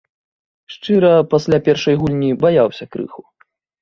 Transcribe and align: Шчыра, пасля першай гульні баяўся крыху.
Шчыра, 0.75 1.11
пасля 1.33 1.57
першай 1.67 1.95
гульні 2.05 2.31
баяўся 2.47 2.85
крыху. 2.97 3.21